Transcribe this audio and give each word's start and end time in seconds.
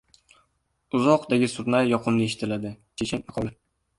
Uzoqdagi 0.99 1.49
surnay 1.51 1.93
yoqimli 1.93 2.25
eshitiladi. 2.29 2.71
Chechen 3.03 3.25
maqoli 3.29 3.55